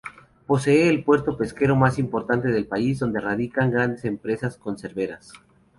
[0.47, 5.31] Posee el puerto pesquero más importante del país, donde radican grandes empresas conserveras.